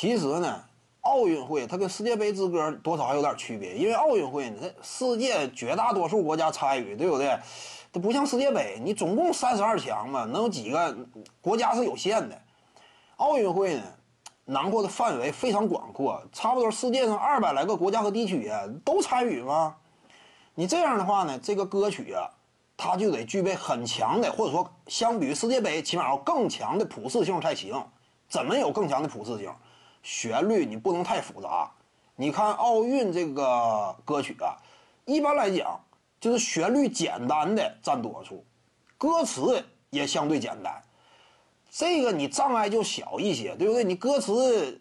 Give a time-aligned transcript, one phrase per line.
[0.00, 0.62] 其实呢，
[1.00, 7.36] 奥运会它跟世界杯之歌多少还有点区别，因为奥运会呢，世界绝大多数国家参与，对不对？
[7.92, 10.96] 它不像世界杯，你总共三十二强嘛，能有几个
[11.40, 12.40] 国家是有限的。
[13.16, 13.82] 奥运会呢，
[14.44, 19.74] 囊括的范围非常广阔，差不多世界上二百来个国家和地区啊都参与吗？
[20.54, 22.30] 你这样的话呢，这个歌曲啊，
[22.76, 27.84] 它就得具备很强的，或者说相比于世界杯，起码要更强的普适性才行。
[28.28, 29.50] 怎么有更强的普适性？
[30.02, 31.70] 旋律你不能太复杂。
[32.16, 34.56] 你看奥运这个歌曲啊，
[35.04, 35.80] 一般来讲
[36.20, 38.44] 就是旋律简单的占多数，
[38.96, 40.82] 歌词也相对简单。
[41.70, 43.84] 这个你障碍就小一些，对不对？
[43.84, 44.80] 你歌词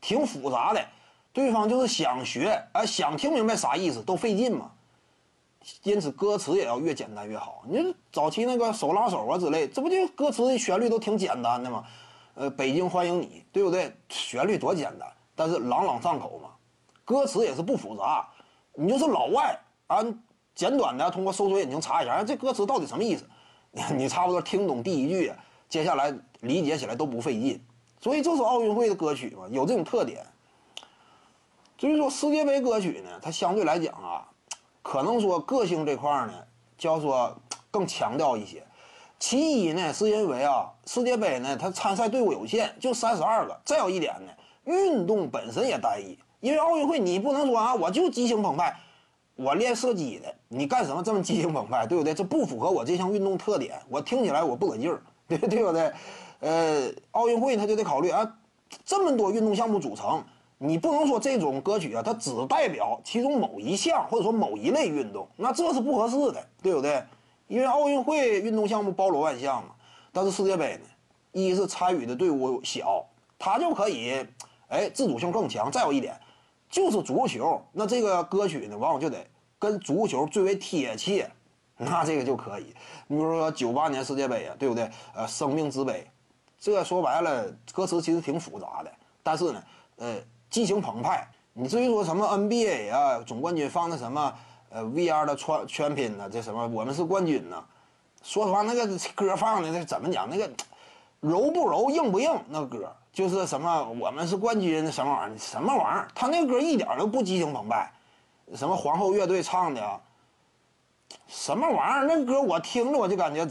[0.00, 0.82] 挺复杂的，
[1.32, 4.70] 对方就是想学，哎，想听明白啥意思都费劲嘛。
[5.82, 7.64] 因此，歌词也要越简单越好。
[7.68, 11.84] 你早期那个手拉手啊之类，这不就歌词旋律都挺简单的吗？
[12.38, 13.92] 呃，北京欢迎你，对不对？
[14.08, 16.50] 旋律多简单，但是朗朗上口嘛。
[17.04, 18.28] 歌词也是不复杂，
[18.74, 19.58] 你就是老外
[19.88, 20.04] 啊，
[20.54, 23.28] 简短的通过搜索引擎查一下，这歌词到底什么意思？
[23.92, 25.32] 你差不多听懂第一句，
[25.68, 27.60] 接下来理解起来都不费劲。
[28.00, 30.24] 所以这是奥运会的歌曲嘛，有这种特点。
[31.76, 34.28] 至于说世界杯歌曲呢，它相对来讲啊。
[34.80, 36.34] 可能说个性这块呢，
[36.78, 37.36] 叫做
[37.68, 38.64] 更强调一些。
[39.18, 43.60] 其一呢，是因为啊，世界杯呢，它参赛队伍有限，就三十二个。
[43.64, 44.32] 再有一点呢，
[44.64, 46.16] 运动本身也单一。
[46.40, 48.76] 因为奥运会你不能说啊，我就激情澎湃，
[49.34, 52.14] 我练射击的，你干什么这么激情澎湃，对不对？
[52.14, 55.92] 这不符合我这项运动特点，我听起来我不得劲儿， 对对不对？
[56.40, 58.36] 呃，奥运会他就得考虑啊，
[58.84, 60.22] 这么多运动项目组成。
[60.60, 67.02] 你不能说这种歌曲啊，它只代表其中某一项或者说某一类运动，那这是不合适的，对不对？
[67.48, 69.70] 因为奥运会运动项目包罗万象嘛。
[70.12, 70.88] 但是世界杯呢，
[71.32, 73.04] 一是参与的队伍小，
[73.38, 74.24] 它就可以，
[74.68, 75.70] 哎，自主性更强。
[75.70, 76.18] 再有一点，
[76.70, 79.18] 就是足球，那这个歌曲呢，往往就得
[79.58, 81.28] 跟足球最为贴切，
[81.76, 82.74] 那这个就可以。
[83.08, 84.88] 你比如说九八年世界杯啊，对不对？
[85.14, 86.06] 呃，生命之杯，
[86.58, 88.92] 这说白了，歌词其实挺复杂的，
[89.22, 89.62] 但是呢，
[89.96, 90.16] 呃。
[90.50, 94.34] 激情澎湃，你至于说什么 NBA 啊，总冠军放的什么
[94.70, 96.28] 呃 VR 的全全拼呢？
[96.30, 97.64] 这什么我们是冠军呢？
[98.22, 100.28] 说实话，那个歌放的那怎么讲？
[100.28, 100.50] 那个
[101.20, 102.30] 柔不柔，硬不硬？
[102.48, 105.38] 那歌就是什么我们是冠军什么玩意儿？
[105.38, 106.08] 什么玩意儿？
[106.14, 107.90] 他那歌一点都不激情澎湃。
[108.54, 110.00] 什么皇后乐队唱的？
[111.26, 112.04] 什么玩意儿？
[112.06, 113.46] 那歌我听着我就感觉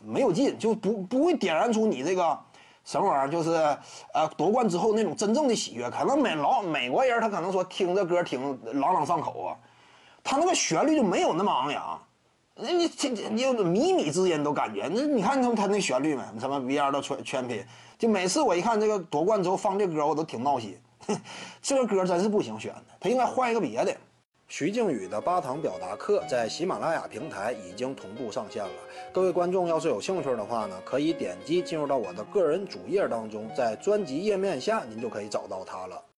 [0.00, 2.38] 没有劲，就不不会点燃出你这个。
[2.84, 3.30] 什么玩意儿？
[3.30, 3.50] 就是，
[4.14, 5.90] 呃，夺冠之后那种真正的喜悦。
[5.90, 9.56] 可能美老美国人他可能说听这歌挺朗朗上口啊，
[10.30, 11.98] 他那个旋律就没有那么昂扬。
[12.54, 14.86] 那你这，你有靡靡之音都感觉。
[14.92, 16.22] 那你看他他那旋律没？
[16.38, 17.64] 什么 VR 的全全拼，
[17.98, 20.78] 就每次我一看这个夺冠之后放这歌，我都挺闹心。
[21.62, 23.96] 这个歌真是不行选的，他应该换一个别的。
[24.48, 28.70] 徐静宇的八堂表达课在喜马拉雅平台已经同步上线了。
[29.10, 36.02] 各位观众要是有兴趣的话呢，可以点击进入到我的个人主页当中，在专辑页面下您就可以找到它了。